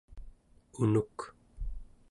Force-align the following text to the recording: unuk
unuk 0.81 1.17